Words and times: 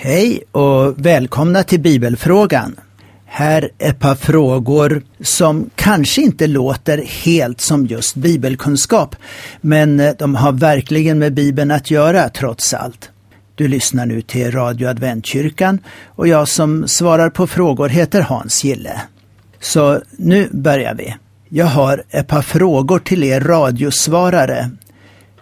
Hej 0.00 0.42
och 0.52 1.06
välkomna 1.06 1.62
till 1.62 1.80
Bibelfrågan. 1.80 2.76
Här 3.26 3.70
ett 3.78 3.98
par 3.98 4.14
frågor 4.14 5.02
som 5.20 5.70
kanske 5.74 6.22
inte 6.22 6.46
låter 6.46 6.98
helt 7.24 7.60
som 7.60 7.86
just 7.86 8.14
bibelkunskap, 8.14 9.16
men 9.60 10.00
eh, 10.00 10.14
de 10.18 10.34
har 10.34 10.52
verkligen 10.52 11.18
med 11.18 11.34
Bibeln 11.34 11.70
att 11.70 11.90
göra 11.90 12.28
trots 12.28 12.74
allt. 12.74 13.10
Du 13.54 13.68
lyssnar 13.68 14.06
nu 14.06 14.22
till 14.22 14.50
Radio 14.50 14.88
Adventkyrkan 14.88 15.78
och 16.06 16.28
jag 16.28 16.48
som 16.48 16.88
svarar 16.88 17.30
på 17.30 17.46
frågor 17.46 17.88
heter 17.88 18.20
Hans 18.20 18.64
Gille. 18.64 19.02
Så 19.60 20.00
nu 20.16 20.48
börjar 20.52 20.94
vi. 20.94 21.16
Jag 21.48 21.66
har 21.66 22.02
ett 22.10 22.28
par 22.28 22.42
frågor 22.42 22.98
till 22.98 23.24
er 23.24 23.40
radiosvarare 23.40 24.70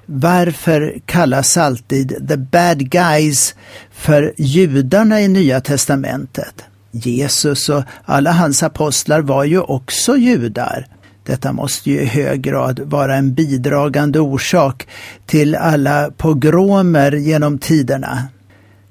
varför 0.07 0.98
kallas 1.07 1.57
alltid 1.57 2.29
the 2.29 2.36
bad 2.36 2.91
guys 2.91 3.54
för 3.93 4.34
judarna 4.39 5.21
i 5.21 5.29
Nya 5.29 5.61
testamentet? 5.61 6.64
Jesus 6.90 7.68
och 7.68 7.82
alla 8.04 8.32
hans 8.32 8.63
apostlar 8.63 9.21
var 9.21 9.44
ju 9.44 9.61
också 9.61 10.16
judar. 10.16 10.86
Detta 11.25 11.53
måste 11.53 11.90
ju 11.90 12.00
i 12.00 12.04
hög 12.04 12.43
grad 12.43 12.80
vara 12.80 13.16
en 13.16 13.35
bidragande 13.35 14.21
orsak 14.21 14.86
till 15.27 15.54
alla 15.54 16.11
pogromer 16.16 17.13
genom 17.13 17.58
tiderna. 17.58 18.29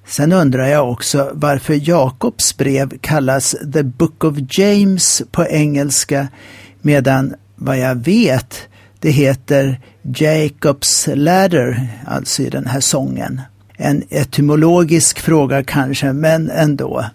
Sen 0.08 0.32
undrar 0.32 0.68
jag 0.68 0.92
också 0.92 1.32
varför 1.34 1.90
Jakobs 1.90 2.58
brev 2.58 2.98
kallas 3.02 3.56
The 3.74 3.84
Book 3.84 4.24
of 4.24 4.38
James 4.50 5.22
på 5.32 5.46
engelska 5.46 6.28
medan 6.82 7.36
vad 7.56 7.78
jag 7.78 7.96
vet 7.96 8.68
det 9.06 9.12
heter 9.12 9.80
Jacobs 10.02 11.10
Ladder, 11.14 11.88
alltså 12.06 12.42
i 12.42 12.50
den 12.50 12.66
här 12.66 12.80
sången. 12.80 13.42
En 13.78 14.04
etymologisk 14.10 15.20
fråga 15.20 15.64
kanske, 15.64 16.14
men 16.14 16.50
ändå. 16.50 17.06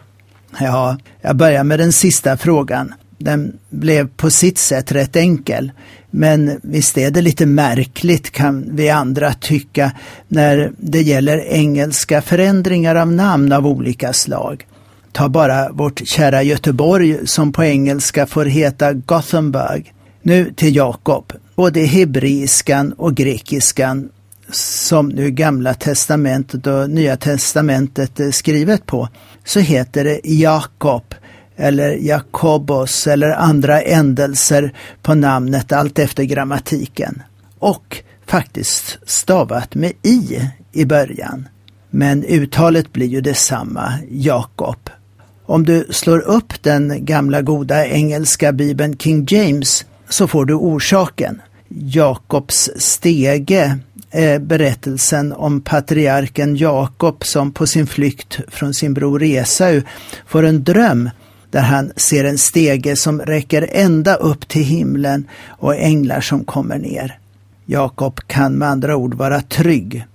Ja, 0.61 0.97
jag 1.21 1.37
börjar 1.37 1.65
med 1.65 1.79
den 1.79 1.93
sista 1.93 2.37
frågan. 2.37 2.95
Den 3.19 3.59
blev 3.71 4.09
på 4.09 4.31
sitt 4.31 4.59
sätt 4.59 4.93
rätt 4.93 5.17
enkel. 5.17 5.73
Men 6.11 6.61
visst 6.63 6.99
är 6.99 7.11
det 7.11 7.23
lite 7.23 7.47
märkligt 7.47 8.31
kan 8.31 8.77
vi 8.77 8.91
andra 8.91 9.33
tycka 9.33 9.93
när 10.29 10.73
det 10.79 11.03
gäller 11.03 11.39
engelska 11.39 12.23
förändringar 12.23 12.95
av 12.95 13.13
namn 13.13 13.53
av 13.53 13.67
olika 13.67 14.13
slag. 14.13 14.67
Ta 15.13 15.29
bara 15.29 15.73
vårt 15.73 16.09
kära 16.09 16.43
Göteborg 16.43 17.27
som 17.27 17.53
på 17.53 17.65
engelska 17.65 18.27
får 18.27 18.45
heta 18.45 18.93
Gothenburg. 18.93 19.95
Nu 20.23 20.53
till 20.57 20.77
Jakob. 20.77 21.33
Både 21.61 21.81
hebreiskan 21.81 22.93
och 22.93 23.15
grekiskan 23.15 24.09
som 24.51 25.09
nu 25.09 25.31
Gamla 25.31 25.75
testamentet 25.75 26.67
och 26.67 26.91
Nya 26.91 27.17
testamentet 27.17 28.21
är 28.21 28.31
skrivet 28.31 28.87
på, 28.87 29.09
så 29.45 29.61
heter 29.61 30.05
det 30.05 30.21
Jakob 30.25 31.15
eller 31.57 31.91
Jakobos 31.91 33.07
eller 33.07 33.31
andra 33.31 33.83
ändelser 33.83 34.75
på 35.03 35.15
namnet 35.15 35.73
allt 35.73 35.99
efter 35.99 36.25
grammatiken. 36.25 37.23
Och 37.59 38.03
faktiskt 38.27 38.99
stavat 39.07 39.75
med 39.75 39.93
i 40.03 40.41
i 40.73 40.85
början. 40.85 41.49
Men 41.91 42.25
uttalet 42.25 42.93
blir 42.93 43.07
ju 43.07 43.21
detsamma, 43.21 43.93
Jakob. 44.11 44.91
Om 45.47 45.65
du 45.65 45.87
slår 45.91 46.19
upp 46.19 46.63
den 46.63 47.05
gamla 47.05 47.43
goda 47.43 47.87
engelska 47.87 48.53
bibeln 48.53 48.99
King 48.99 49.27
James 49.31 49.85
så 50.09 50.29
får 50.29 50.45
du 50.45 50.55
orsaken. 50.55 51.41
Jakobs 51.75 52.71
stege 52.77 53.79
är 54.11 54.39
berättelsen 54.39 55.33
om 55.33 55.61
patriarken 55.61 56.57
Jakob 56.57 57.25
som 57.25 57.53
på 57.53 57.67
sin 57.67 57.87
flykt 57.87 58.41
från 58.49 58.75
sin 58.75 58.95
bror 58.95 59.23
Esau 59.23 59.83
får 60.27 60.43
en 60.43 60.65
dröm 60.65 61.11
där 61.51 61.61
han 61.61 61.93
ser 61.97 62.25
en 62.25 62.39
stege 62.39 62.97
som 62.97 63.21
räcker 63.21 63.69
ända 63.73 64.15
upp 64.15 64.49
till 64.49 64.65
himlen 64.65 65.29
och 65.47 65.77
änglar 65.77 66.21
som 66.21 66.45
kommer 66.45 66.79
ner. 66.79 67.19
Jakob 67.67 68.21
kan 68.27 68.53
med 68.53 68.69
andra 68.69 68.97
ord 68.97 69.15
vara 69.15 69.41
trygg. 69.41 70.07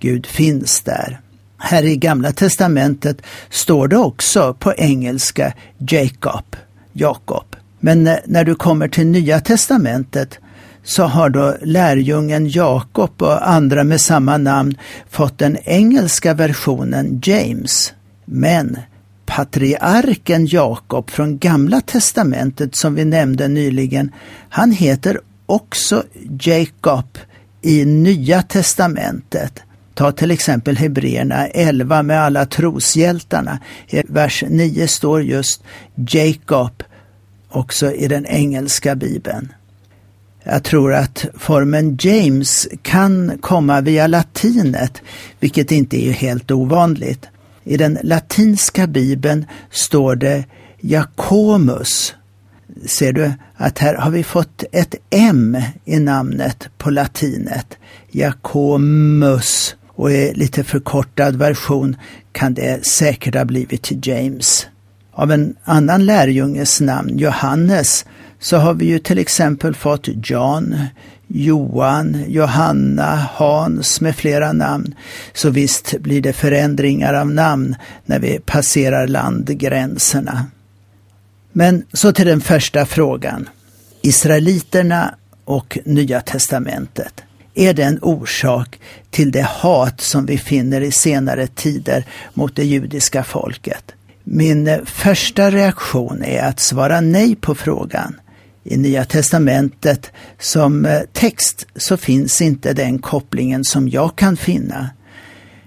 Gud 0.00 0.26
finns 0.26 0.80
där. 0.80 1.20
Här 1.58 1.82
i 1.82 1.96
Gamla 1.96 2.32
testamentet 2.32 3.22
står 3.50 3.88
det 3.88 3.96
också 3.96 4.54
på 4.54 4.74
engelska 4.74 5.52
Jacob, 5.78 6.56
Jakob. 6.92 7.56
Men 7.80 8.06
eh, 8.06 8.16
när 8.26 8.44
du 8.44 8.54
kommer 8.54 8.88
till 8.88 9.06
Nya 9.06 9.40
testamentet 9.40 10.38
så 10.82 11.04
har 11.04 11.30
då 11.30 11.56
lärjungen 11.62 12.48
Jakob 12.48 13.22
och 13.22 13.48
andra 13.48 13.84
med 13.84 14.00
samma 14.00 14.36
namn 14.36 14.74
fått 15.10 15.38
den 15.38 15.58
engelska 15.64 16.34
versionen 16.34 17.20
James. 17.24 17.92
Men 18.24 18.78
patriarken 19.26 20.46
Jakob 20.46 21.10
från 21.10 21.38
Gamla 21.38 21.80
testamentet 21.80 22.76
som 22.76 22.94
vi 22.94 23.04
nämnde 23.04 23.48
nyligen, 23.48 24.12
han 24.48 24.72
heter 24.72 25.20
också 25.46 26.02
Jacob 26.40 27.18
i 27.62 27.84
Nya 27.84 28.42
testamentet. 28.42 29.62
Ta 29.94 30.12
till 30.12 30.30
exempel 30.30 30.76
Hebreerna 30.76 31.46
11 31.46 32.02
med 32.02 32.20
alla 32.22 32.46
troshjältarna. 32.46 33.58
I 33.88 34.02
vers 34.08 34.44
9 34.48 34.88
står 34.88 35.22
just 35.22 35.62
Jacob 35.94 36.82
också 37.48 37.92
i 37.92 38.08
den 38.08 38.26
engelska 38.26 38.94
bibeln. 38.94 39.52
Jag 40.44 40.64
tror 40.64 40.94
att 40.94 41.24
formen 41.38 41.98
James 42.00 42.68
kan 42.82 43.38
komma 43.40 43.80
via 43.80 44.06
latinet, 44.06 45.02
vilket 45.40 45.72
inte 45.72 46.06
är 46.06 46.12
helt 46.12 46.50
ovanligt. 46.50 47.26
I 47.64 47.76
den 47.76 47.98
latinska 48.02 48.86
bibeln 48.86 49.46
står 49.70 50.16
det 50.16 50.44
Jakomus. 50.80 52.14
Ser 52.86 53.12
du 53.12 53.32
att 53.56 53.78
här 53.78 53.94
har 53.94 54.10
vi 54.10 54.24
fått 54.24 54.64
ett 54.72 54.94
M 55.10 55.56
i 55.84 55.98
namnet 55.98 56.68
på 56.78 56.90
latinet. 56.90 57.78
Jakomus. 58.10 59.76
Och 59.88 60.12
i 60.12 60.34
lite 60.34 60.64
förkortad 60.64 61.36
version 61.36 61.96
kan 62.32 62.54
det 62.54 62.86
säkert 62.86 63.34
ha 63.34 63.44
blivit 63.44 64.06
James. 64.06 64.66
Av 65.12 65.32
en 65.32 65.54
annan 65.64 66.06
lärjunges 66.06 66.80
namn, 66.80 67.18
Johannes, 67.18 68.04
så 68.40 68.56
har 68.56 68.74
vi 68.74 68.86
ju 68.86 68.98
till 68.98 69.18
exempel 69.18 69.74
fått 69.74 70.08
John, 70.22 70.76
Johan, 71.26 72.24
Johanna, 72.28 73.28
Hans 73.32 74.00
med 74.00 74.16
flera 74.16 74.52
namn. 74.52 74.94
Så 75.32 75.50
visst 75.50 75.98
blir 75.98 76.20
det 76.20 76.32
förändringar 76.32 77.14
av 77.14 77.30
namn 77.30 77.76
när 78.04 78.18
vi 78.18 78.38
passerar 78.38 79.06
landgränserna. 79.06 80.46
Men 81.52 81.84
så 81.92 82.12
till 82.12 82.26
den 82.26 82.40
första 82.40 82.86
frågan. 82.86 83.48
Israeliterna 84.02 85.14
och 85.44 85.78
Nya 85.84 86.20
testamentet. 86.20 87.22
Är 87.54 87.74
det 87.74 87.82
en 87.82 87.98
orsak 88.02 88.80
till 89.10 89.30
det 89.30 89.46
hat 89.46 90.00
som 90.00 90.26
vi 90.26 90.38
finner 90.38 90.80
i 90.80 90.92
senare 90.92 91.46
tider 91.46 92.06
mot 92.34 92.56
det 92.56 92.64
judiska 92.64 93.24
folket? 93.24 93.92
Min 94.24 94.80
första 94.86 95.50
reaktion 95.50 96.24
är 96.24 96.42
att 96.42 96.60
svara 96.60 97.00
nej 97.00 97.36
på 97.36 97.54
frågan. 97.54 98.14
I 98.64 98.76
Nya 98.76 99.04
testamentet 99.04 100.12
som 100.38 100.86
eh, 100.86 101.00
text 101.12 101.66
så 101.76 101.96
finns 101.96 102.40
inte 102.40 102.72
den 102.72 102.98
kopplingen 102.98 103.64
som 103.64 103.88
jag 103.88 104.16
kan 104.16 104.36
finna. 104.36 104.90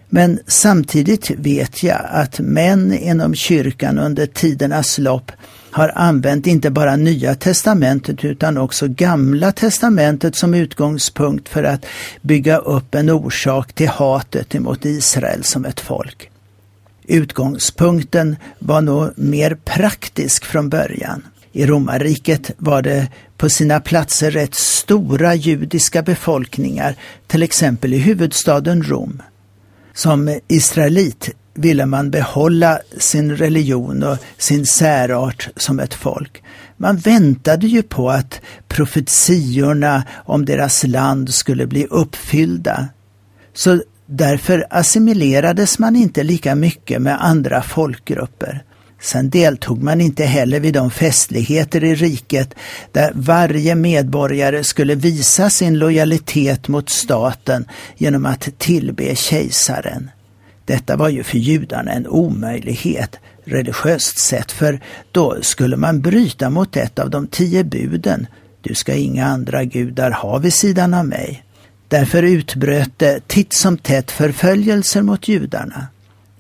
Men 0.10 0.40
samtidigt 0.48 1.32
vet 1.32 1.84
jag 1.84 2.02
att 2.10 2.40
män 2.40 2.94
inom 2.94 3.36
kyrkan 3.36 4.00
under 4.00 4.26
tidernas 4.26 4.98
lopp 4.98 5.32
har 5.72 5.92
använt 5.96 6.48
inte 6.48 6.72
bara 6.72 6.96
Nya 6.96 7.36
testamentet 7.36 8.26
utan 8.26 8.58
också 8.58 8.88
Gamla 8.88 9.52
testamentet 9.52 10.36
som 10.36 10.54
utgångspunkt 10.54 11.50
för 11.50 11.64
att 11.64 11.86
bygga 12.22 12.58
upp 12.58 12.96
en 12.96 13.10
orsak 13.10 13.74
till 13.74 13.88
hatet 13.88 14.56
emot 14.56 14.86
Israel 14.86 15.44
som 15.44 15.66
ett 15.66 15.80
folk. 15.80 16.30
Utgångspunkten 17.06 18.36
var 18.60 18.82
nog 18.82 19.12
mer 19.16 19.56
praktisk 19.56 20.46
från 20.46 20.70
början. 20.70 21.24
I 21.56 21.66
romarriket 21.66 22.52
var 22.58 22.82
det 22.82 23.08
på 23.38 23.50
sina 23.50 23.80
platser 23.80 24.32
rätt 24.32 24.56
stora 24.56 25.36
judiska 25.36 26.02
befolkningar, 26.02 26.96
till 27.28 27.44
exempel 27.44 27.94
i 27.94 27.98
huvudstaden 27.98 28.84
Rom. 28.84 29.22
Som 29.94 30.40
israelit 30.48 31.30
ville 31.54 31.86
man 31.86 32.12
behålla 32.12 32.80
sin 32.98 33.38
religion 33.38 34.04
och 34.04 34.18
sin 34.38 34.66
särart 34.66 35.50
som 35.56 35.80
ett 35.80 35.94
folk. 35.94 36.44
Man 36.78 36.98
väntade 36.98 37.68
ju 37.68 37.84
på 37.84 38.10
att 38.10 38.42
profetiorna 38.68 40.04
om 40.26 40.46
deras 40.46 40.84
land 40.84 41.34
skulle 41.34 41.68
bli 41.68 41.86
uppfyllda. 41.86 42.88
Så 43.54 43.82
därför 44.06 44.66
assimilerades 44.70 45.80
man 45.80 45.96
inte 45.96 46.24
lika 46.24 46.56
mycket 46.56 47.02
med 47.02 47.26
andra 47.26 47.62
folkgrupper. 47.62 48.64
Sen 49.04 49.30
deltog 49.30 49.84
man 49.84 50.02
inte 50.02 50.24
heller 50.26 50.60
vid 50.60 50.74
de 50.74 50.92
festligheter 50.92 51.84
i 51.84 51.96
riket 51.96 52.54
där 52.92 53.12
varje 53.16 53.76
medborgare 53.76 54.64
skulle 54.64 54.96
visa 54.96 55.50
sin 55.50 55.80
lojalitet 55.80 56.68
mot 56.68 56.90
staten 56.90 57.66
genom 57.98 58.26
att 58.26 58.50
tillbe 58.58 59.16
kejsaren. 59.16 60.10
Detta 60.66 60.96
var 60.96 61.10
ju 61.10 61.24
för 61.24 61.38
judarna 61.38 61.92
en 61.92 62.08
omöjlighet 62.08 63.20
religiöst 63.46 64.20
sett, 64.20 64.52
för 64.52 64.80
då 65.12 65.38
skulle 65.42 65.78
man 65.78 66.02
bryta 66.02 66.50
mot 66.50 66.78
ett 66.78 67.00
av 67.00 67.10
de 67.10 67.28
tio 67.28 67.64
buden. 67.64 68.28
Du 68.62 68.76
ska 68.76 68.94
inga 68.94 69.26
andra 69.26 69.64
gudar 69.64 70.12
ha 70.12 70.38
vid 70.38 70.54
sidan 70.54 70.94
av 70.94 71.06
mig. 71.06 71.44
Därför 71.88 72.24
utbröt 72.24 72.92
det 72.98 73.28
titt 73.28 73.54
som 73.54 73.78
tätt 73.78 74.12
förföljelser 74.12 75.02
mot 75.02 75.28
judarna. 75.28 75.88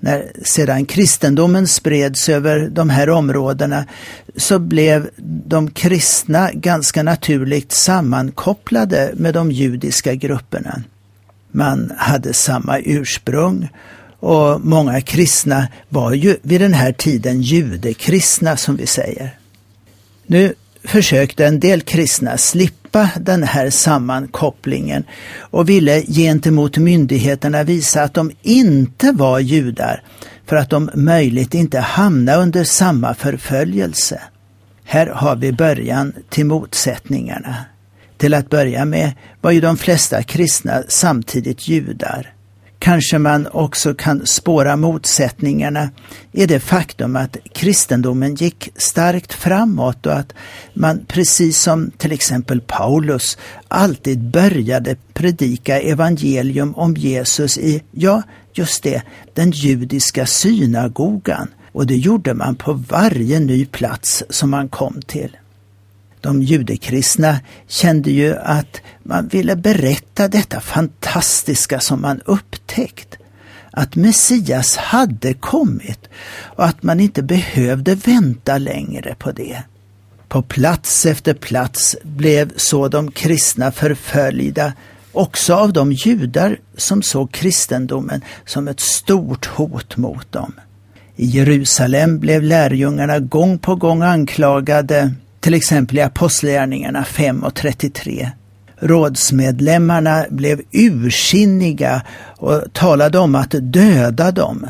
När 0.03 0.31
sedan 0.43 0.85
kristendomen 0.85 1.67
spreds 1.67 2.29
över 2.29 2.69
de 2.69 2.89
här 2.89 3.09
områdena 3.09 3.85
så 4.35 4.59
blev 4.59 5.09
de 5.45 5.71
kristna 5.71 6.51
ganska 6.53 7.03
naturligt 7.03 7.71
sammankopplade 7.71 9.11
med 9.15 9.33
de 9.33 9.51
judiska 9.51 10.15
grupperna. 10.15 10.83
Man 11.51 11.91
hade 11.97 12.33
samma 12.33 12.79
ursprung 12.79 13.69
och 14.19 14.61
många 14.61 15.01
kristna 15.01 15.67
var 15.89 16.13
ju 16.13 16.37
vid 16.41 16.61
den 16.61 16.73
här 16.73 16.91
tiden 16.91 17.41
judekristna 17.41 18.57
som 18.57 18.75
vi 18.75 18.87
säger. 18.87 19.37
Nu 20.27 20.53
försökte 20.83 21.45
en 21.45 21.59
del 21.59 21.81
kristna 21.81 22.37
slippa 22.37 22.82
den 23.19 23.43
här 23.43 23.69
sammankopplingen 23.69 25.03
och 25.39 25.69
ville 25.69 26.01
gentemot 26.01 26.77
myndigheterna 26.77 27.63
visa 27.63 28.03
att 28.03 28.13
de 28.13 28.31
inte 28.41 29.11
var 29.11 29.39
judar 29.39 30.03
för 30.45 30.55
att 30.55 30.69
de 30.69 30.89
möjligt 30.93 31.53
inte 31.53 31.79
hamna 31.79 32.35
under 32.35 32.63
samma 32.63 33.13
förföljelse. 33.13 34.21
Här 34.85 35.07
har 35.07 35.35
vi 35.35 35.51
början 35.51 36.13
till 36.29 36.45
motsättningarna. 36.45 37.55
Till 38.17 38.33
att 38.33 38.49
börja 38.49 38.85
med 38.85 39.11
var 39.41 39.51
ju 39.51 39.61
de 39.61 39.77
flesta 39.77 40.23
kristna 40.23 40.83
samtidigt 40.87 41.67
judar. 41.67 42.33
Kanske 42.83 43.17
man 43.17 43.47
också 43.47 43.93
kan 43.93 44.25
spåra 44.25 44.75
motsättningarna 44.75 45.89
i 46.31 46.45
det 46.45 46.59
faktum 46.59 47.15
att 47.15 47.37
kristendomen 47.53 48.35
gick 48.35 48.69
starkt 48.75 49.33
framåt 49.33 50.05
och 50.05 50.13
att 50.13 50.33
man 50.73 51.05
precis 51.07 51.59
som 51.59 51.91
till 51.97 52.11
exempel 52.11 52.61
Paulus 52.61 53.37
alltid 53.67 54.19
började 54.19 54.95
predika 55.13 55.79
evangelium 55.81 56.75
om 56.75 56.93
Jesus 56.93 57.57
i, 57.57 57.83
ja, 57.91 58.23
just 58.53 58.83
det, 58.83 59.01
den 59.33 59.51
judiska 59.51 60.25
synagogan. 60.25 61.47
Och 61.71 61.87
det 61.87 61.95
gjorde 61.95 62.33
man 62.33 62.55
på 62.55 62.73
varje 62.73 63.39
ny 63.39 63.65
plats 63.65 64.23
som 64.29 64.49
man 64.49 64.69
kom 64.69 65.01
till. 65.07 65.37
De 66.23 66.41
judekristna 66.41 67.39
kände 67.67 68.11
ju 68.11 68.35
att 68.35 68.81
man 69.03 69.27
ville 69.27 69.55
berätta 69.55 70.27
detta 70.27 70.61
fantastiska 70.61 71.79
som 71.79 72.01
man 72.01 72.21
upptäckt. 72.25 73.17
Att 73.71 73.95
Messias 73.95 74.77
hade 74.77 75.33
kommit 75.33 76.09
och 76.55 76.65
att 76.65 76.83
man 76.83 76.99
inte 76.99 77.23
behövde 77.23 77.95
vänta 77.95 78.57
längre 78.57 79.15
på 79.19 79.31
det. 79.31 79.63
På 80.27 80.41
plats 80.41 81.05
efter 81.05 81.33
plats 81.33 81.95
blev 82.03 82.51
så 82.55 82.87
de 82.87 83.11
kristna 83.11 83.71
förföljda, 83.71 84.73
också 85.11 85.53
av 85.53 85.73
de 85.73 85.91
judar 85.91 86.57
som 86.77 87.01
såg 87.01 87.31
kristendomen 87.31 88.21
som 88.45 88.67
ett 88.67 88.79
stort 88.79 89.45
hot 89.45 89.97
mot 89.97 90.31
dem. 90.31 90.53
I 91.15 91.25
Jerusalem 91.25 92.19
blev 92.19 92.43
lärjungarna 92.43 93.19
gång 93.19 93.57
på 93.57 93.75
gång 93.75 94.01
anklagade 94.01 95.13
till 95.43 95.53
exempel 95.53 95.97
i 95.97 96.01
Apostlagärningarna 96.01 97.03
5 97.03 97.43
och 97.43 97.55
33. 97.55 98.31
Rådsmedlemmarna 98.79 100.25
blev 100.29 100.61
ursinniga 100.71 102.01
och 102.37 102.73
talade 102.73 103.19
om 103.19 103.35
att 103.35 103.55
döda 103.59 104.31
dem. 104.31 104.67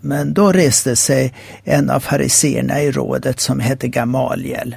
Men 0.00 0.34
då 0.34 0.52
reste 0.52 0.96
sig 0.96 1.34
en 1.64 1.90
av 1.90 2.00
fariseerna 2.00 2.82
i 2.82 2.92
rådet 2.92 3.40
som 3.40 3.60
hette 3.60 3.88
Gamaliel. 3.88 4.76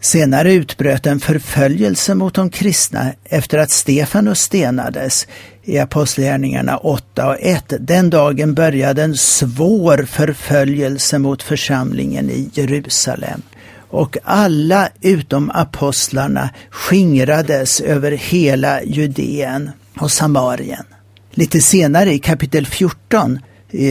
Senare 0.00 0.52
utbröt 0.52 1.06
en 1.06 1.20
förföljelse 1.20 2.14
mot 2.14 2.34
de 2.34 2.50
kristna 2.50 3.12
efter 3.24 3.58
att 3.58 3.70
Stefanus 3.70 4.40
stenades 4.40 5.26
i 5.64 5.78
Apostlagärningarna 5.78 6.76
8 6.76 7.28
och 7.28 7.36
1. 7.40 7.72
Den 7.80 8.10
dagen 8.10 8.54
började 8.54 9.02
en 9.02 9.16
svår 9.16 10.04
förföljelse 10.04 11.18
mot 11.18 11.42
församlingen 11.42 12.30
i 12.30 12.50
Jerusalem 12.52 13.42
och 13.90 14.16
alla 14.24 14.88
utom 15.00 15.50
apostlarna 15.54 16.50
skingrades 16.70 17.80
över 17.80 18.12
hela 18.12 18.82
Judeen 18.82 19.70
och 20.00 20.10
Samarien. 20.10 20.84
Lite 21.30 21.60
senare 21.60 22.12
i 22.12 22.18
kapitel 22.18 22.66
14, 22.66 23.38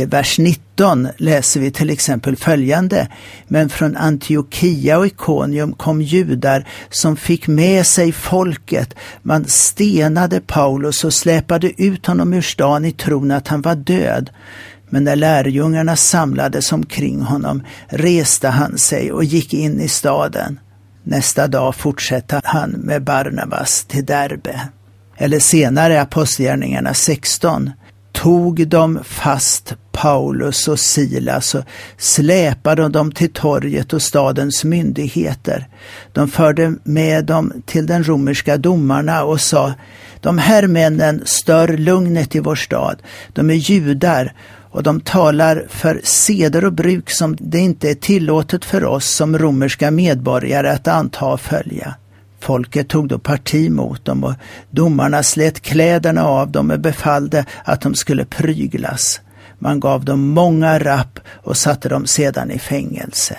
vers 0.08 0.40
19, 0.40 1.08
läser 1.18 1.60
vi 1.60 1.72
till 1.72 1.90
exempel 1.90 2.36
följande. 2.36 3.08
Men 3.48 3.70
från 3.70 3.98
Antiochia 3.98 4.98
och 4.98 5.06
Ikonium 5.06 5.74
kom 5.74 6.02
judar 6.02 6.68
som 6.90 7.18
fick 7.18 7.48
med 7.48 7.86
sig 7.86 8.12
folket. 8.12 8.96
Man 9.22 9.46
stenade 9.46 10.42
Paulus 10.42 11.04
och 11.04 11.14
släpade 11.14 11.82
ut 11.84 12.06
honom 12.06 12.34
ur 12.34 12.42
stan 12.42 12.86
i 12.86 12.92
tron 12.92 13.32
att 13.32 13.48
han 13.48 13.62
var 13.62 13.76
död. 13.76 14.30
Men 14.90 15.04
när 15.04 15.16
lärjungarna 15.16 15.96
samlades 15.96 16.72
omkring 16.72 17.22
honom 17.22 17.64
reste 17.88 18.48
han 18.48 18.78
sig 18.78 19.12
och 19.12 19.24
gick 19.24 19.54
in 19.54 19.82
i 19.82 19.88
staden. 19.88 20.60
Nästa 21.04 21.48
dag 21.48 21.76
fortsatte 21.76 22.42
han 22.44 22.70
med 22.70 23.04
Barnabas 23.04 23.86
till 23.86 24.06
Derbe. 24.06 24.62
Eller 25.18 25.40
senare 25.40 26.02
Apostlagärningarna 26.02 26.94
16 26.94 27.72
tog 28.12 28.68
de 28.68 29.00
fast 29.04 29.76
Paulus 29.92 30.68
och 30.68 30.80
Silas 30.80 31.56
och 31.56 31.64
släpade 31.98 32.90
dem 32.90 33.12
till 33.12 33.34
torget 33.34 33.94
och 33.94 34.02
stadens 34.02 34.64
myndigheter. 34.64 35.68
De 36.14 36.28
förde 36.28 36.76
med 36.84 37.26
dem 37.26 37.54
till 37.66 37.86
den 37.86 38.04
romerska 38.04 38.58
domarna 38.58 39.24
och 39.24 39.42
sa 39.42 39.74
de 40.22 40.38
här 40.38 40.68
männen 40.68 41.22
stör 41.26 41.68
lugnet 41.68 42.36
i 42.36 42.40
vår 42.40 42.56
stad. 42.56 43.02
De 43.34 43.50
är 43.50 43.54
judar 43.54 44.34
och 44.76 44.84
de 44.84 45.02
talar 45.02 45.66
för 45.70 46.02
seder 46.04 46.66
och 46.66 46.74
bruk 46.74 47.10
som 47.10 47.38
det 47.40 47.60
inte 47.60 47.90
är 47.90 47.96
tillåtet 47.96 48.66
för 48.66 48.86
oss 48.86 49.06
som 49.06 49.38
romerska 49.38 49.92
medborgare 49.92 50.70
att 50.70 50.88
anta 50.88 51.26
och 51.26 51.42
följa. 51.42 51.96
Folket 52.40 52.88
tog 52.88 53.08
då 53.08 53.20
parti 53.20 53.72
mot 53.72 54.06
dem 54.06 54.24
och 54.24 54.34
domarna 54.70 55.24
slet 55.24 55.62
kläderna 55.62 56.24
av 56.24 56.52
dem 56.52 56.72
och 56.72 56.80
befallde 56.80 57.46
att 57.64 57.82
de 57.82 57.96
skulle 57.96 58.26
pryglas. 58.26 59.22
Man 59.60 59.80
gav 59.80 60.06
dem 60.06 60.28
många 60.28 60.80
rapp 60.80 61.20
och 61.44 61.58
satte 61.58 61.90
dem 61.90 62.06
sedan 62.06 62.52
i 62.52 62.60
fängelse. 62.60 63.38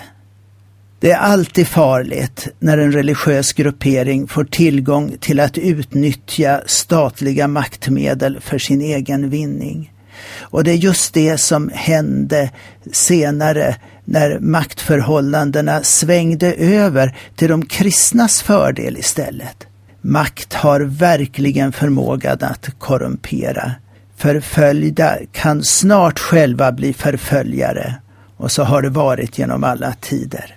Det 0.99 1.11
är 1.11 1.17
alltid 1.17 1.67
farligt 1.67 2.47
när 2.59 2.77
en 2.77 2.91
religiös 2.91 3.53
gruppering 3.53 4.27
får 4.27 4.43
tillgång 4.43 5.15
till 5.19 5.39
att 5.39 5.57
utnyttja 5.57 6.61
statliga 6.65 7.47
maktmedel 7.47 8.39
för 8.41 8.57
sin 8.57 8.81
egen 8.81 9.29
vinning. 9.29 9.91
Och 10.39 10.63
det 10.63 10.71
är 10.71 10.75
just 10.75 11.13
det 11.13 11.37
som 11.37 11.71
hände 11.73 12.49
senare 12.91 13.75
när 14.05 14.39
maktförhållandena 14.39 15.83
svängde 15.83 16.53
över 16.53 17.17
till 17.35 17.49
de 17.49 17.65
kristnas 17.65 18.41
fördel 18.41 18.97
istället. 18.97 19.67
Makt 20.01 20.53
har 20.53 20.81
verkligen 20.81 21.71
förmågan 21.71 22.37
att 22.41 22.79
korrumpera. 22.79 23.71
Förföljda 24.17 25.17
kan 25.31 25.63
snart 25.63 26.19
själva 26.19 26.71
bli 26.71 26.93
förföljare 26.93 27.95
och 28.37 28.51
så 28.51 28.63
har 28.63 28.81
det 28.81 28.89
varit 28.89 29.37
genom 29.37 29.63
alla 29.63 29.93
tider. 30.01 30.55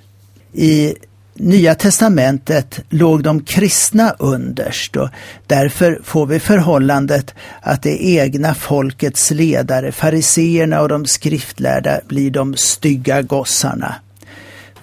I 0.52 0.94
Nya 1.34 1.74
testamentet 1.74 2.80
låg 2.88 3.22
de 3.22 3.42
kristna 3.44 4.14
underst 4.18 4.96
och 4.96 5.08
därför 5.46 6.00
får 6.04 6.26
vi 6.26 6.40
förhållandet 6.40 7.34
att 7.62 7.82
det 7.82 8.04
egna 8.04 8.54
folkets 8.54 9.30
ledare, 9.30 9.92
fariseerna 9.92 10.80
och 10.80 10.88
de 10.88 11.06
skriftlärda, 11.06 12.00
blir 12.08 12.30
de 12.30 12.56
stygga 12.56 13.22
gossarna. 13.22 13.94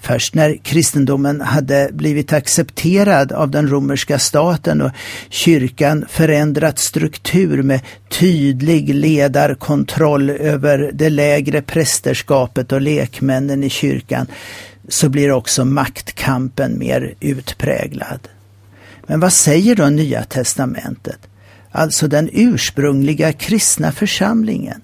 Först 0.01 0.36
när 0.36 0.58
kristendomen 0.63 1.42
hade 1.42 1.89
blivit 1.94 2.34
accepterad 2.34 3.32
av 3.32 3.51
den 3.51 3.68
romerska 3.68 4.20
staten 4.20 4.82
och 4.82 4.92
kyrkan 5.30 6.06
förändrat 6.10 6.80
struktur 6.80 7.63
med 7.63 7.80
tydlig 8.10 8.96
ledarkontroll 8.96 10.30
över 10.30 10.92
det 10.94 11.10
lägre 11.10 11.62
prästerskapet 11.62 12.72
och 12.72 12.82
lekmännen 12.82 13.63
i 13.63 13.70
kyrkan 13.70 14.27
så 14.88 15.10
blir 15.10 15.32
också 15.32 15.65
maktkampen 15.65 16.79
mer 16.79 17.15
utpräglad. 17.20 18.27
Men 19.08 19.20
vad 19.20 19.34
säger 19.34 19.75
då 19.75 19.86
Nya 19.86 20.24
testamentet? 20.24 21.20
Alltså 21.72 22.08
den 22.08 22.29
ursprungliga 22.34 23.34
kristna 23.34 23.91
församlingen. 23.91 24.82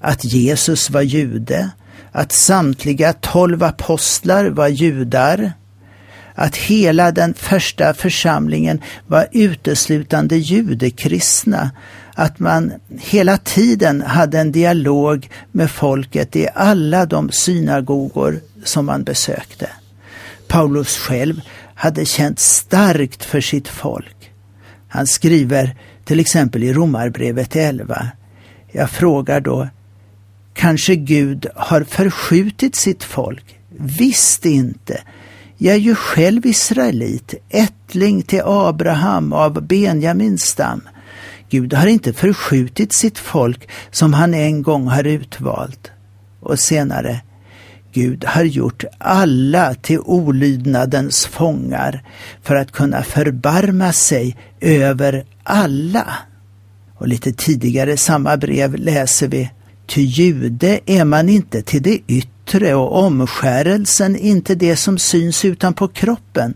Att 0.00 0.24
Jesus 0.24 0.90
var 0.90 1.02
jude, 1.02 1.70
att 2.12 2.32
samtliga 2.32 3.12
tolv 3.12 3.62
apostlar 3.62 4.46
var 4.46 4.68
judar, 4.68 5.52
att 6.34 6.56
hela 6.56 7.12
den 7.12 7.34
första 7.34 7.94
församlingen 7.94 8.82
var 9.06 9.26
uteslutande 9.32 10.36
judekristna, 10.36 11.70
att 12.14 12.38
man 12.38 12.72
hela 13.00 13.36
tiden 13.36 14.02
hade 14.02 14.38
en 14.38 14.52
dialog 14.52 15.30
med 15.52 15.70
folket 15.70 16.36
i 16.36 16.48
alla 16.54 17.06
de 17.06 17.30
synagogor 17.32 18.40
som 18.64 18.86
man 18.86 19.04
besökte. 19.04 19.70
Paulus 20.48 20.96
själv 20.96 21.40
hade 21.74 22.04
känt 22.04 22.38
starkt 22.38 23.24
för 23.24 23.40
sitt 23.40 23.68
folk. 23.68 24.30
Han 24.88 25.06
skriver 25.06 25.76
till 26.04 26.20
exempel 26.20 26.64
i 26.64 26.72
Romarbrevet 26.72 27.56
11. 27.56 28.06
Jag 28.72 28.90
frågar 28.90 29.40
då, 29.40 29.68
kanske 30.54 30.96
Gud 30.96 31.46
har 31.54 31.84
förskjutit 31.84 32.76
sitt 32.76 33.04
folk? 33.04 33.58
Visst 33.68 34.46
inte. 34.46 35.00
Jag 35.56 35.74
är 35.74 35.80
ju 35.80 35.94
själv 35.94 36.46
israelit, 36.46 37.34
ättling 37.48 38.22
till 38.22 38.42
Abraham 38.44 39.32
av 39.32 39.62
Benjamins 39.62 40.42
stam. 40.42 40.80
Gud 41.50 41.74
har 41.74 41.86
inte 41.86 42.12
förskjutit 42.12 42.94
sitt 42.94 43.18
folk 43.18 43.68
som 43.90 44.12
han 44.12 44.34
en 44.34 44.62
gång 44.62 44.86
har 44.86 45.04
utvalt. 45.04 45.90
Och 46.40 46.58
senare, 46.58 47.20
Gud 47.92 48.24
har 48.24 48.44
gjort 48.44 48.84
alla 48.98 49.74
till 49.74 49.98
olydnadens 49.98 51.26
fångar 51.26 52.04
för 52.42 52.56
att 52.56 52.72
kunna 52.72 53.02
förbarma 53.02 53.92
sig 53.92 54.36
över 54.60 55.24
alla. 55.42 56.06
Och 56.94 57.08
lite 57.08 57.32
tidigare 57.32 57.92
i 57.92 57.96
samma 57.96 58.36
brev 58.36 58.74
läser 58.74 59.28
vi 59.28 59.50
Ty 59.86 60.02
jude 60.02 60.80
är 60.86 61.04
man 61.04 61.28
inte 61.28 61.62
till 61.62 61.82
det 61.82 61.98
yttre 62.06 62.74
och 62.74 63.04
omskärelsen 63.04 64.16
inte 64.16 64.54
det 64.54 64.76
som 64.76 64.98
syns 64.98 65.44
utanpå 65.44 65.88
kroppen. 65.88 66.54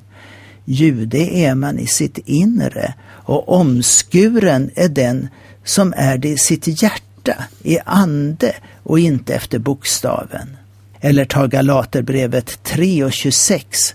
Jude 0.64 1.18
är 1.18 1.54
man 1.54 1.78
i 1.78 1.86
sitt 1.86 2.18
inre 2.18 2.94
och 3.06 3.48
omskuren 3.48 4.70
är 4.74 4.88
den 4.88 5.28
som 5.64 5.94
är 5.96 6.18
det 6.18 6.28
i 6.28 6.38
sitt 6.38 6.82
hjärta, 6.82 7.44
i 7.62 7.78
ande 7.84 8.54
och 8.82 8.98
inte 8.98 9.34
efter 9.34 9.58
bokstaven. 9.58 10.56
Eller 11.04 11.24
ta 11.24 11.46
Galaterbrevet 11.46 12.62
3 12.62 13.04
och 13.04 13.12
26. 13.12 13.94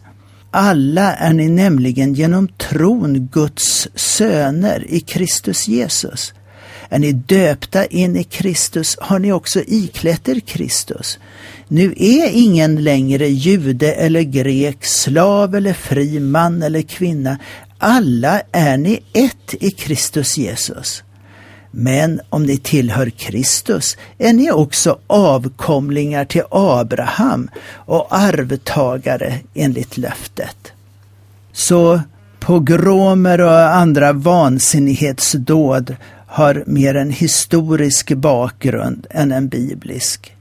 Alla 0.51 1.15
är 1.15 1.33
ni 1.33 1.49
nämligen 1.49 2.13
genom 2.13 2.47
tron 2.47 3.27
Guds 3.31 3.87
söner 3.95 4.85
i 4.89 4.99
Kristus 4.99 5.67
Jesus. 5.67 6.33
Är 6.89 6.99
ni 6.99 7.11
döpta 7.11 7.85
in 7.85 8.15
i 8.15 8.23
Kristus 8.23 8.97
har 9.01 9.19
ni 9.19 9.31
också 9.31 9.61
iklätt 9.67 10.29
er 10.29 10.39
Kristus. 10.39 11.19
Nu 11.67 11.93
är 11.97 12.29
ingen 12.29 12.83
längre 12.83 13.27
jude 13.27 13.93
eller 13.93 14.21
grek, 14.21 14.85
slav 14.85 15.55
eller 15.55 15.73
fri, 15.73 16.19
man 16.19 16.63
eller 16.63 16.81
kvinna. 16.81 17.37
Alla 17.77 18.41
är 18.51 18.77
ni 18.77 19.03
ett 19.13 19.53
i 19.59 19.71
Kristus 19.71 20.37
Jesus. 20.37 21.03
Men 21.71 22.21
om 22.29 22.43
ni 22.43 22.57
tillhör 22.57 23.09
Kristus 23.09 23.97
är 24.17 24.33
ni 24.33 24.51
också 24.51 24.99
avkomlingar 25.07 26.25
till 26.25 26.43
Abraham 26.51 27.49
och 27.73 28.07
arvtagare 28.09 29.39
enligt 29.53 29.97
löftet. 29.97 30.71
Så 31.51 32.01
pogromer 32.39 33.41
och 33.41 33.75
andra 33.75 34.13
vansinnighetsdåd 34.13 35.95
har 36.27 36.63
mer 36.65 36.95
en 36.95 37.11
historisk 37.11 38.13
bakgrund 38.13 39.07
än 39.09 39.31
en 39.31 39.47
biblisk. 39.47 40.35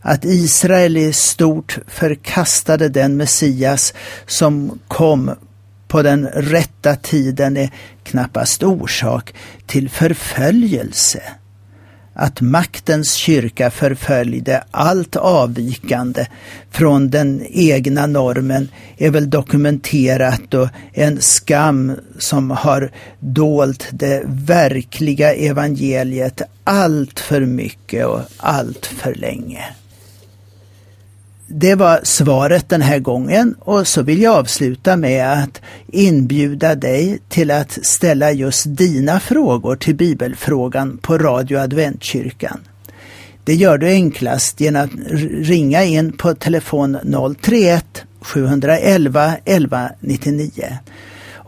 Att 0.00 0.24
Israel 0.24 0.96
i 0.96 1.12
stort 1.12 1.78
förkastade 1.86 2.88
den 2.88 3.16
Messias 3.16 3.94
som 4.26 4.78
kom 4.88 5.30
på 5.90 6.02
den 6.02 6.26
rätta 6.26 6.96
tiden 6.96 7.56
är 7.56 7.70
knappast 8.02 8.62
orsak 8.62 9.34
till 9.66 9.90
förföljelse. 9.90 11.22
Att 12.14 12.40
maktens 12.40 13.14
kyrka 13.14 13.70
förföljde 13.70 14.64
allt 14.70 15.16
avvikande 15.16 16.26
från 16.70 17.10
den 17.10 17.46
egna 17.50 18.06
normen 18.06 18.68
är 18.96 19.10
väl 19.10 19.30
dokumenterat 19.30 20.54
och 20.54 20.68
en 20.92 21.20
skam 21.20 21.96
som 22.18 22.50
har 22.50 22.90
dolt 23.20 23.88
det 23.90 24.22
verkliga 24.26 25.34
evangeliet 25.34 26.42
allt 26.64 27.20
för 27.20 27.40
mycket 27.40 28.06
och 28.06 28.20
allt 28.36 28.86
för 28.86 29.14
länge. 29.14 29.64
Det 31.52 31.74
var 31.74 32.00
svaret 32.02 32.68
den 32.68 32.82
här 32.82 32.98
gången 32.98 33.54
och 33.58 33.88
så 33.88 34.02
vill 34.02 34.22
jag 34.22 34.34
avsluta 34.34 34.96
med 34.96 35.32
att 35.32 35.60
inbjuda 35.86 36.74
dig 36.74 37.18
till 37.28 37.50
att 37.50 37.78
ställa 37.82 38.32
just 38.32 38.64
dina 38.66 39.20
frågor 39.20 39.76
till 39.76 39.94
bibelfrågan 39.94 40.98
på 40.98 41.18
Radio 41.18 41.58
Adventkyrkan. 41.58 42.60
Det 43.44 43.54
gör 43.54 43.78
du 43.78 43.86
enklast 43.86 44.60
genom 44.60 44.82
att 44.82 44.90
ringa 45.30 45.84
in 45.84 46.12
på 46.12 46.34
telefon 46.34 46.98
031 47.40 48.04
711 48.20 49.36
1199. 49.44 50.78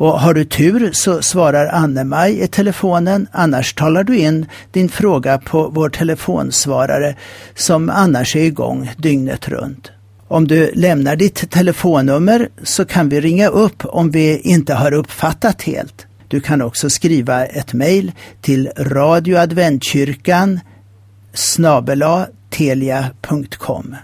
Och 0.02 0.20
har 0.20 0.34
du 0.34 0.44
tur 0.44 0.92
så 0.92 1.22
svarar 1.22 1.66
Anne-Maj 1.66 2.42
i 2.42 2.46
telefonen, 2.46 3.26
annars 3.32 3.74
talar 3.74 4.04
du 4.04 4.18
in 4.18 4.46
din 4.70 4.88
fråga 4.88 5.38
på 5.38 5.68
vår 5.68 5.88
telefonsvarare 5.88 7.16
som 7.54 7.90
annars 7.90 8.36
är 8.36 8.40
igång 8.40 8.90
dygnet 8.96 9.48
runt. 9.48 9.90
Om 10.28 10.48
du 10.48 10.70
lämnar 10.74 11.16
ditt 11.16 11.50
telefonnummer 11.50 12.48
så 12.62 12.84
kan 12.84 13.08
vi 13.08 13.20
ringa 13.20 13.48
upp 13.48 13.84
om 13.84 14.10
vi 14.10 14.38
inte 14.38 14.74
har 14.74 14.92
uppfattat 14.92 15.62
helt. 15.62 16.06
Du 16.28 16.40
kan 16.40 16.62
också 16.62 16.90
skriva 16.90 17.46
ett 17.46 17.72
mejl 17.72 18.12
till 18.40 18.70
radioadventkyrkan 18.76 20.60
snabela 21.34 22.26
telia.com. 22.50 23.96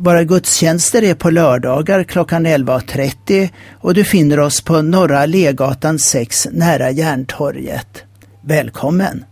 Våra 0.00 0.24
gudstjänster 0.24 1.04
är 1.04 1.14
på 1.14 1.30
lördagar 1.30 2.04
klockan 2.04 2.46
11.30 2.46 3.48
och 3.80 3.94
du 3.94 4.04
finner 4.04 4.40
oss 4.40 4.60
på 4.60 4.82
Norra 4.82 5.26
Legatan 5.26 5.98
6 5.98 6.48
nära 6.52 6.90
Järntorget. 6.90 8.04
Välkommen! 8.40 9.24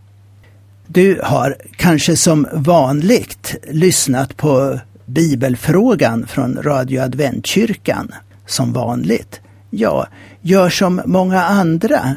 Du 0.86 1.20
har 1.24 1.56
kanske 1.76 2.16
som 2.16 2.46
vanligt 2.52 3.54
lyssnat 3.70 4.36
på 4.36 4.80
Bibelfrågan 5.04 6.26
från 6.26 6.62
Radio 6.62 7.00
Adventkyrkan 7.00 8.14
som 8.46 8.72
vanligt. 8.72 9.40
Ja, 9.70 10.06
gör 10.40 10.68
som 10.68 11.02
många 11.04 11.42
andra. 11.42 12.16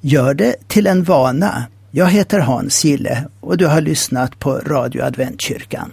Gör 0.00 0.34
det 0.34 0.68
till 0.68 0.86
en 0.86 1.04
vana. 1.04 1.64
Jag 1.90 2.06
heter 2.06 2.38
Hans 2.38 2.84
Gille 2.84 3.24
och 3.40 3.56
du 3.56 3.66
har 3.66 3.80
lyssnat 3.80 4.38
på 4.38 4.52
Radio 4.52 5.02
Adventkyrkan. 5.02 5.90